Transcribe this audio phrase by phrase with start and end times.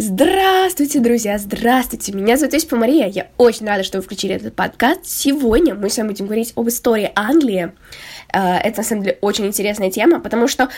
[0.00, 5.06] Здравствуйте, друзья, здравствуйте, меня зовут Эспа Мария, я очень рада, что вы включили этот подкаст.
[5.06, 7.72] Сегодня мы с вами будем говорить об истории Англии.
[8.32, 10.68] Э, это, на самом деле, очень интересная тема, потому что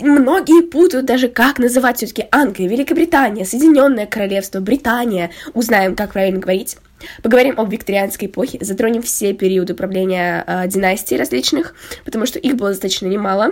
[0.00, 5.30] многие путают даже, как называть все-таки Англия, Великобритания, Соединенное Королевство, Британия.
[5.52, 6.78] Узнаем, как правильно говорить.
[7.22, 11.74] Поговорим об викторианской эпохе, затронем все периоды правления э, династий различных,
[12.06, 13.50] потому что их было достаточно немало.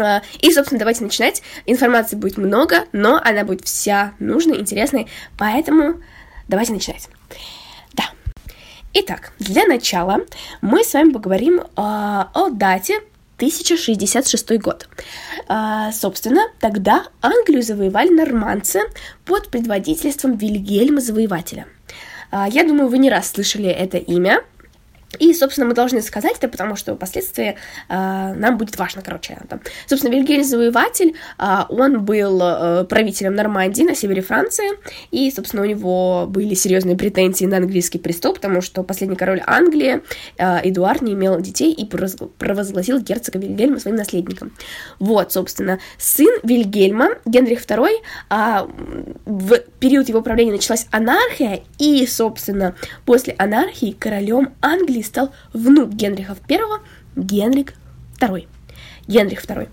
[0.00, 1.42] А, и, собственно, давайте начинать.
[1.66, 6.00] Информации будет много, но она будет вся нужной, интересной, поэтому
[6.48, 7.08] давайте начинать.
[7.94, 8.04] Да.
[8.94, 10.20] Итак, для начала
[10.60, 13.00] мы с вами поговорим а, о дате
[13.36, 14.88] 1066 год.
[15.46, 18.80] А, собственно, тогда Англию завоевали нормандцы
[19.24, 21.66] под предводительством Вильгельма Завоевателя.
[22.30, 24.42] А, я думаю, вы не раз слышали это имя,
[25.18, 27.54] и, собственно, мы должны сказать это, потому что впоследствии э,
[27.88, 29.38] нам будет важно, короче.
[29.48, 29.60] Там.
[29.86, 34.68] Собственно, Вильгельм Завоеватель, э, он был э, правителем Нормандии на севере Франции,
[35.10, 40.02] и, собственно, у него были серьезные претензии на английский престол, потому что последний король Англии,
[40.36, 44.52] э, Эдуард, не имел детей и провозгласил герцога Вильгельма своим наследником.
[44.98, 47.88] Вот, собственно, сын Вильгельма, Генрих II,
[48.30, 48.66] э,
[49.24, 52.74] в период его правления началась анархия, и, собственно,
[53.06, 56.58] после анархии королем Англии Англии стал внук Генриха I,
[57.16, 57.74] Генрих
[58.20, 58.48] II.
[59.06, 59.68] Генрих II.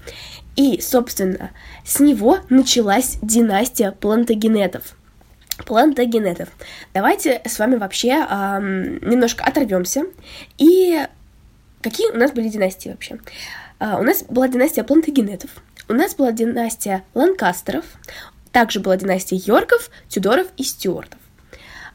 [0.55, 1.51] И, собственно,
[1.83, 4.95] с него началась династия плантагенетов.
[5.65, 6.49] Плантагенетов.
[6.93, 10.03] Давайте с вами вообще эм, немножко оторвемся.
[10.57, 11.05] И
[11.81, 13.19] какие у нас были династии вообще?
[13.79, 15.49] Э, у нас была династия плантагенетов,
[15.87, 17.85] у нас была династия Ланкастеров,
[18.51, 21.19] также была династия Йорков, Тюдоров и Стюартов.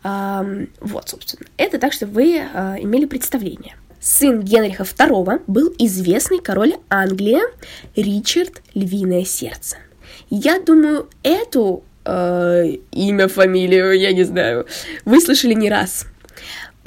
[0.03, 1.47] Вот, собственно.
[1.57, 3.77] Это так, что вы а, имели представление.
[4.01, 7.41] Сын Генриха II был известный король Англии
[7.95, 9.77] Ричард Львиное Сердце.
[10.31, 14.67] Я думаю, эту э, имя, фамилию, я не знаю,
[15.05, 16.07] вы слышали не раз.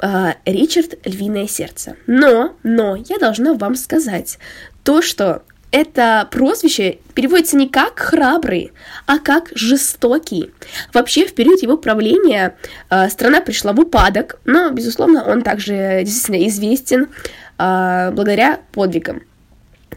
[0.00, 1.96] Э, Ричард Львиное Сердце.
[2.08, 4.38] Но, но, я должна вам сказать
[4.82, 5.42] то, что
[5.74, 8.72] это прозвище переводится не как храбрый,
[9.06, 10.52] а как жестокий.
[10.92, 12.56] Вообще, в период его правления
[12.90, 17.08] э, страна пришла в упадок, но, безусловно, он также действительно известен
[17.58, 19.22] э, благодаря подвигам.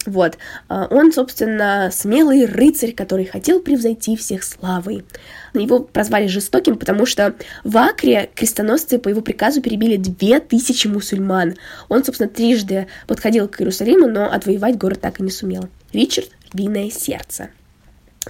[0.06, 0.38] Вот.
[0.70, 5.04] А, он, собственно, смелый рыцарь, который хотел превзойти всех славой.
[5.54, 11.56] Его прозвали жестоким, потому что в Акре крестоносцы по его приказу перебили две тысячи мусульман.
[11.90, 15.70] Он, собственно, трижды подходил к Иерусалиму, но отвоевать город так и не сумел.
[15.94, 17.50] Ричард— львиное сердце.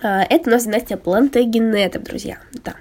[0.02, 2.38] А, это у нас династия Плантагенетов, друзья.
[2.64, 2.76] Да.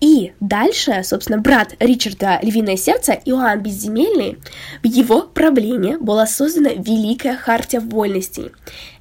[0.00, 4.38] И дальше, собственно, брат Ричарда Львиное Сердце, Иоанн Безземельный,
[4.82, 8.52] в его правлении была создана Великая Хартия Вольностей.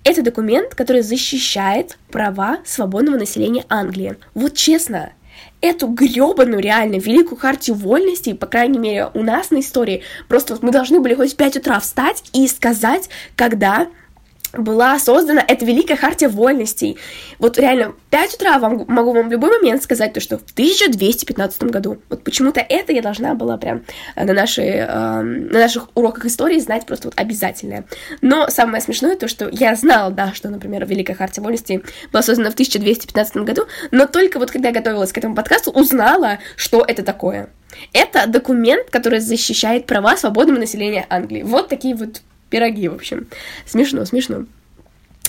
[0.03, 4.17] Это документ, который защищает права свободного населения Англии.
[4.33, 5.11] Вот честно,
[5.61, 10.63] эту гребаную, реально, великую хартию вольностей, по крайней мере, у нас на истории, просто вот
[10.63, 13.87] мы должны были хоть в 5 утра встать и сказать, когда
[14.53, 16.97] была создана эта великая хартия вольностей.
[17.37, 21.63] Вот реально, 5 утра вам, могу вам в любой момент сказать то, что в 1215
[21.63, 22.01] году.
[22.09, 23.83] Вот почему-то это я должна была прям
[24.15, 27.85] э, на, нашей, э, на наших уроках истории знать просто вот обязательное.
[28.21, 32.49] Но самое смешное то, что я знала, да, что, например, Великая Хартия Вольностей была создана
[32.49, 37.03] в 1215 году, но только вот когда я готовилась к этому подкасту, узнала, что это
[37.03, 37.49] такое.
[37.93, 41.43] Это документ, который защищает права свободного населения Англии.
[41.43, 43.27] Вот такие вот пироги, в общем.
[43.65, 44.45] Смешно, смешно.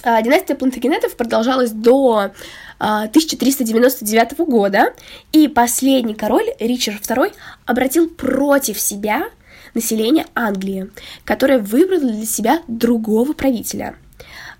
[0.02, 2.32] А, династия Плантагенетов продолжалась до
[2.78, 4.94] 1399 а, года,
[5.32, 7.32] и последний король, Ричард II,
[7.66, 9.24] обратил против себя
[9.74, 10.90] население Англии,
[11.24, 13.94] которое выбрало для себя другого правителя.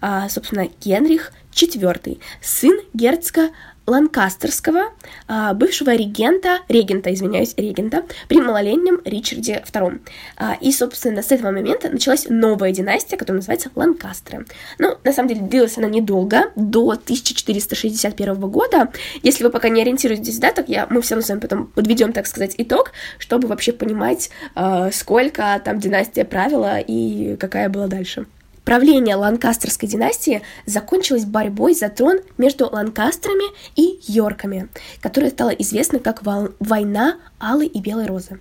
[0.00, 3.50] А, собственно, Генрих IV, сын герцога
[3.86, 4.92] Ланкастерского,
[5.26, 10.00] а, бывшего регента, регента, извиняюсь, регента, при малолетнем Ричарде II.
[10.36, 14.46] А, и, собственно, с этого момента началась новая династия, которая называется Ланкастеры.
[14.78, 18.92] Ну, на самом деле, длилась она недолго, до 1461 года.
[19.22, 22.12] Если вы пока не ориентируетесь в датах, я, мы все равно с вами потом подведем,
[22.12, 28.26] так сказать, итог, чтобы вообще понимать, а, сколько там династия правила и какая была дальше.
[28.64, 34.68] Правление Ланкастерской династии закончилось борьбой за трон между Ланкастерами и Йорками,
[35.00, 38.38] которая стала известна как война Алой и Белой Розы.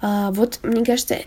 [0.00, 1.18] А, вот, мне кажется,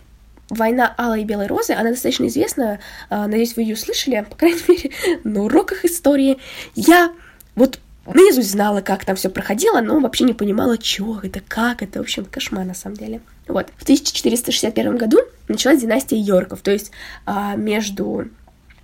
[0.50, 4.62] война Алой и Белой Розы, она достаточно известна, а, надеюсь, вы ее слышали, по крайней
[4.68, 4.92] мере,
[5.24, 6.40] на уроках истории.
[6.76, 7.14] Я
[7.56, 12.00] вот наизусть знала, как там все проходило, но вообще не понимала, что это, как это,
[12.00, 13.22] в общем, кошмар на самом деле.
[13.48, 13.68] Вот.
[13.78, 16.92] В 1461 году началась династия Йорков, то есть
[17.26, 18.30] а, между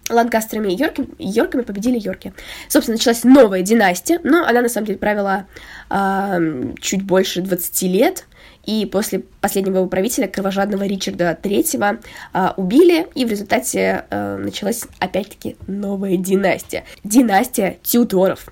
[0.10, 2.34] Ланкастерами и Йорками, Йорками победили Йорки.
[2.68, 5.46] Собственно, началась новая династия, но она на самом деле правила
[5.90, 8.26] э, чуть больше 20 лет,
[8.66, 12.04] и после последнего его правителя, кровожадного Ричарда III,
[12.34, 16.86] э, убили, и в результате э, началась опять-таки новая династия.
[17.04, 18.48] Династия Тюдоров.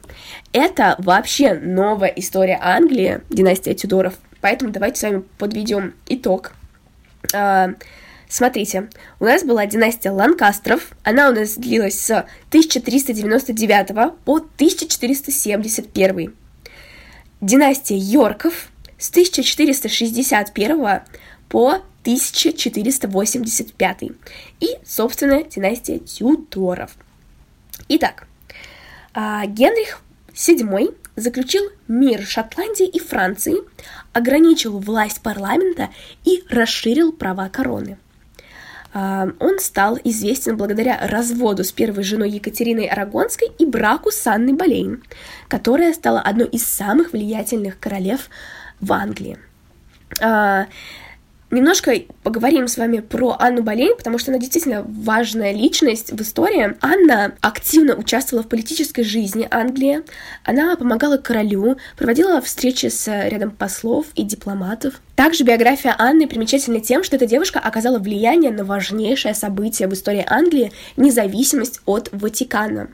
[0.53, 4.13] Это вообще новая история Англии, династия Тюдоров,
[4.47, 6.53] поэтому давайте с вами подведем итог.
[7.33, 7.73] Э,
[8.29, 8.89] Смотрите,
[9.19, 16.33] у нас была династия Ланкастров, она у нас длилась с 1399 по 1471.
[17.41, 21.01] Династия Йорков с 1461
[21.49, 24.03] по 1485.
[24.61, 26.95] И, собственно, династия Тюдоров.
[27.89, 28.27] Итак,
[29.13, 29.99] а, Генрих
[30.33, 33.57] VII заключил мир Шотландии и Франции,
[34.13, 35.89] ограничил власть парламента
[36.23, 37.97] и расширил права короны–
[38.93, 44.53] а, он стал известен благодаря разводу с первой женой Екатериной Арагонской и браку с Анной
[44.53, 45.03] Болейн,
[45.47, 48.29] которая стала одной из самых влиятельных королев
[48.79, 49.37] в Англии.
[51.49, 56.75] Немножко поговорим с вами про Анну Болейн, потому что она действительно важная личность в истории.
[56.81, 60.03] Анна активно участвовала в политической жизни Англии.
[60.43, 64.95] Она помогала королю, проводила встречи с рядом послов и дипломатов.
[65.15, 70.25] Также биография Анны примечательна тем, что эта девушка оказала влияние на важнейшее событие в истории
[70.27, 72.89] Англии– независимость от Ватикана.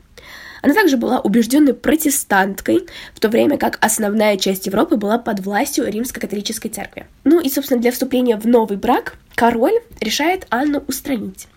[0.63, 5.91] Она также была убежденной протестанткой, в то время как основная часть Европы была под властью
[5.91, 7.05] римско-католической церкви.
[7.25, 11.49] Ну и, собственно, для вступления в новый брак король решает Анну устранить.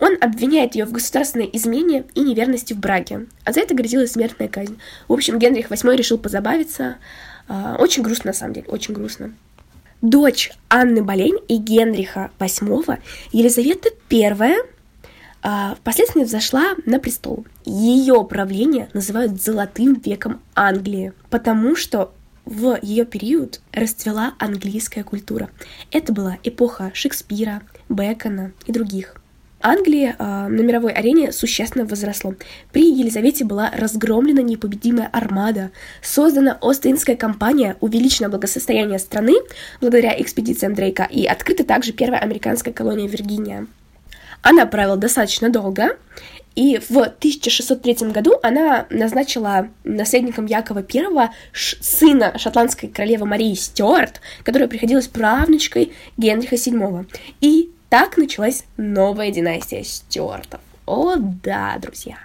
[0.00, 4.48] Он обвиняет ее в государственной измене и неверности в браке, а за это грозила смертная
[4.48, 4.78] казнь.
[5.08, 6.96] В общем, Генрих VIII решил позабавиться.
[7.46, 9.34] А, очень грустно, на самом деле, очень грустно.
[10.00, 12.98] Дочь Анны Болейн и Генриха VIII,
[13.32, 14.56] Елизавета I,
[15.78, 17.44] впоследствии взошла на престол.
[17.64, 22.12] Ее правление называют «золотым веком Англии», потому что
[22.44, 25.50] в ее период расцвела английская культура.
[25.90, 29.16] Это была эпоха Шекспира, Бекона и других.
[29.62, 32.34] Англия э, на мировой арене существенно возросла.
[32.70, 35.70] При Елизавете была разгромлена непобедимая армада,
[36.02, 39.32] создана Остинская компания, увеличено благосостояние страны
[39.80, 43.66] благодаря экспедициям Дрейка и открыта также первая американская колония Виргиния.
[44.44, 45.96] Она правила достаточно долго,
[46.54, 54.68] и в 1603 году она назначила наследником Якова I сына шотландской королевы Марии Стюарт, которая
[54.68, 57.06] приходилась правнучкой Генриха VII.
[57.40, 60.60] И так началась новая династия Стюартов.
[60.84, 62.18] О да, друзья.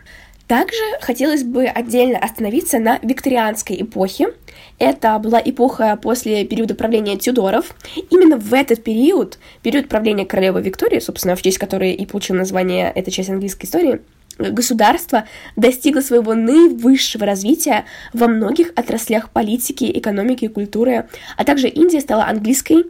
[0.50, 4.34] Также хотелось бы отдельно остановиться на викторианской эпохе.
[4.80, 7.76] Это была эпоха после периода правления Тюдоров.
[8.10, 12.92] Именно в этот период, период правления королевы Виктории, собственно, в честь которой и получил название
[12.96, 14.02] эта часть английской истории,
[14.40, 15.26] государство
[15.56, 22.26] достигло своего наивысшего развития во многих отраслях политики, экономики и культуры, а также Индия стала
[22.26, 22.86] английской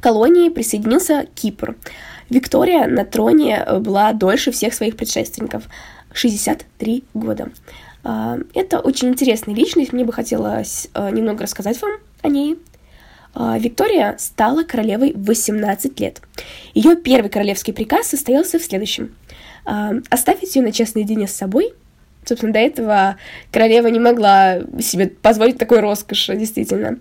[0.00, 1.76] колонией, присоединился Кипр.
[2.30, 5.68] Виктория на троне была дольше всех своих предшественников–
[6.16, 7.50] 63 года.
[8.04, 11.92] А, это очень интересная личность, мне бы хотелось а, немного рассказать вам
[12.22, 12.58] о ней.
[13.34, 16.22] А, Виктория стала королевой в 18 лет.
[16.74, 19.14] Ее первый королевский приказ состоялся в следующем.
[19.64, 21.74] Оставить ее на час наедине с собой–
[22.26, 23.16] Собственно, до этого
[23.52, 26.98] королева не могла себе позволить такой роскоши, действительно.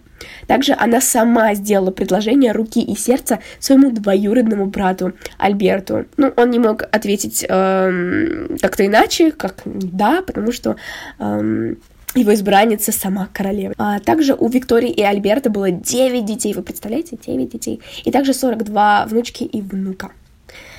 [0.48, 6.06] Также она сама сделала предложение руки и сердца своему двоюродному брату Альберту.
[6.18, 10.76] Ну, он не мог ответить эм, как-то иначе, как да, потому что
[11.20, 11.78] эм,
[12.14, 13.74] его избранница сама королева.
[13.78, 17.82] А также у Виктории и Альберта было 9 детей, вы представляете, 9 детей.
[18.04, 20.12] И также 42 внучки и внука.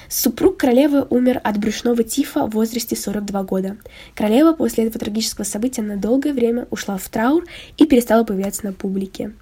[0.08, 3.76] Супруг королевы умер от брюшного тифа в возрасте 42 года.
[4.14, 7.44] Королева после этого трагического события на долгое время ушла в траур
[7.76, 9.32] и перестала появляться на публике.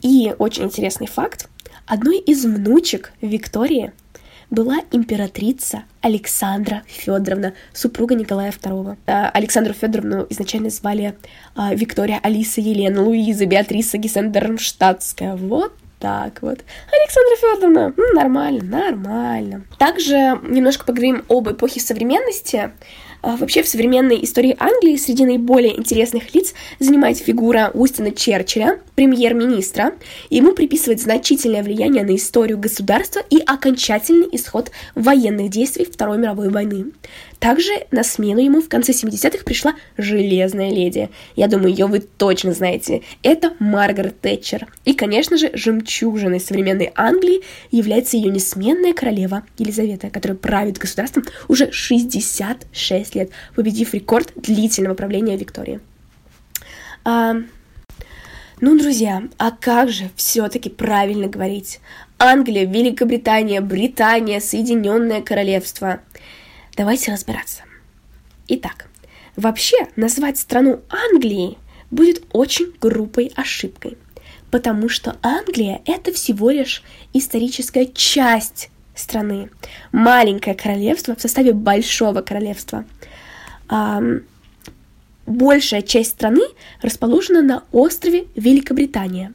[0.00, 1.48] И очень интересный факт.
[1.86, 3.92] Одной из внучек Виктории
[4.50, 8.96] была императрица Александра Федоровна, супруга Николая II.
[9.06, 11.14] А, Александру Федоровну изначально звали
[11.54, 15.36] а, Виктория Алиса Елена Луиза Беатриса Гессендернштадтская.
[15.36, 16.64] Вот так вот.
[16.92, 19.64] Александра Федоровна, ну, нормально, нормально.
[19.78, 22.72] Также немножко поговорим об эпохе современности.
[23.26, 29.94] А, вообще, в современной истории Англии среди наиболее интересных лиц занимает фигура Уистона Черчилля, премьер-министра.
[30.28, 36.92] Ему приписывает значительное влияние на историю государства и окончательный исход военных действий Второй мировой войны.
[37.38, 41.10] Также на смену ему в конце 70-х пришла Железная леди.
[41.36, 43.02] Я думаю, ее вы точно знаете.
[43.22, 44.66] Это Маргарет Тэтчер.
[44.84, 51.70] И, конечно же, жемчужиной современной Англии является ее несменная королева Елизавета, которая правит государством уже
[51.70, 53.13] 66 лет,
[53.54, 55.80] победив рекорд длительного правления Виктории.
[57.04, 57.34] А,
[58.60, 61.80] ну, друзья, а как же все-таки правильно говорить?
[62.18, 66.00] Англия, Великобритания, Британия, Соединенное Королевство.
[66.76, 67.62] Давайте разбираться.
[68.48, 68.86] Итак,
[69.36, 71.58] вообще назвать страну Англией
[71.90, 73.98] будет очень грубой ошибкой,
[74.50, 79.50] потому что Англия это всего лишь историческая часть страны,
[79.92, 82.84] маленькое королевство в составе большого королевства
[85.26, 86.42] большая часть страны
[86.82, 89.32] расположена на острове Великобритания.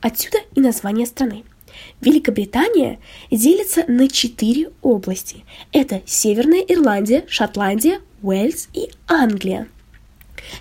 [0.00, 1.44] Отсюда и название страны.
[2.00, 2.98] Великобритания
[3.30, 5.44] делится на четыре области.
[5.72, 9.68] Это Северная Ирландия, Шотландия, Уэльс и Англия.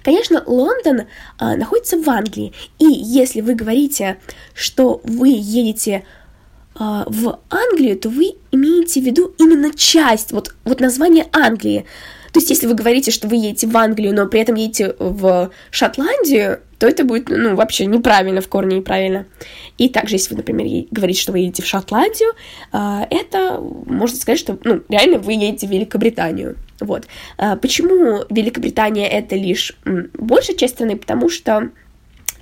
[0.04, 1.04] Конечно, Лондон
[1.38, 4.18] а, находится в Англии, и если вы говорите,
[4.54, 6.04] что вы едете
[6.80, 11.86] в Англию, то вы имеете в виду именно часть, вот, вот название Англии.
[12.34, 15.52] То есть, если вы говорите, что вы едете в Англию, но при этом едете в
[15.72, 19.26] Шотландию, то это будет, ну, вообще неправильно, в корне неправильно.
[19.78, 22.34] И также, если вы, например, говорите, что вы едете в Шотландию,
[22.72, 26.58] а, это, можно сказать, что, ну, реально вы едете в Великобританию.
[26.80, 27.08] Вот.
[27.38, 29.74] А, почему Великобритания это лишь
[30.14, 30.98] большая часть страны?
[30.98, 31.72] Потому что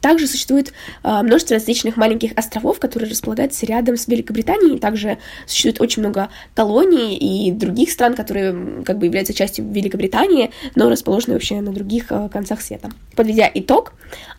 [0.06, 0.72] также существует
[1.02, 4.78] э, множество различных маленьких островов, которые располагаются рядом с Великобританией.
[4.78, 10.92] Также существует очень много колоний и других стран, которые как бы являются частью Великобритании, но
[10.92, 12.92] расположены вообще на других э, концах света.
[13.16, 13.94] Подведя итог,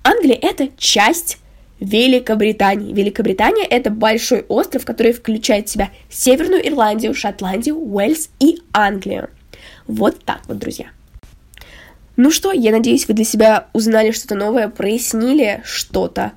[0.04, 1.38] Англия— это часть
[1.80, 2.94] Великобритании.
[2.94, 9.30] Великобритания— это большой остров, который включает в себя Северную Ирландию, Шотландию, Уэльс и Англию.
[9.88, 10.86] Вот так вот, друзья.
[12.16, 16.32] Ну что, я надеюсь, вы для себя узнали что-то новое, прояснили что-то.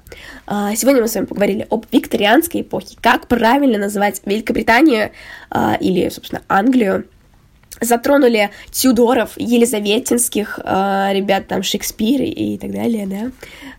[0.46, 5.12] А, сегодня мы с вами поговорили об викторианской эпохе, как правильно называть Великобританию
[5.50, 7.06] а, или, собственно, Англию
[7.82, 13.32] затронули Тюдоров, Елизаветинских, э, ребят там Шекспир и так далее, да,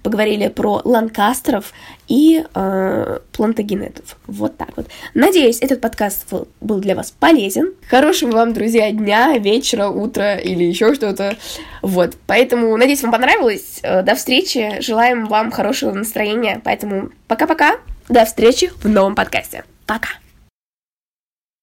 [0.03, 1.73] поговорили про Ланкастеров
[2.09, 4.17] и э, Плантагенетов.
[4.27, 4.87] Вот так вот.
[5.15, 7.75] Надеюсь, этот подкаст был для вас полезен.
[7.89, 11.37] Хорошего вам, друзья, дня, вечера, утра или еще что-то.
[11.83, 12.17] Вот.
[12.27, 13.81] Поэтому, надеюсь, вам понравилось.
[13.83, 14.81] Э, до встречи.
[14.81, 16.61] Желаем вам хорошего настроения.
[16.65, 17.77] Поэтому пока-пока.
[18.09, 19.65] До встречи в новом подкасте.
[19.87, 20.09] Пока.